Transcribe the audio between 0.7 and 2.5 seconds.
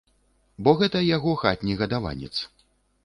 гэта яго хатні гадаванец.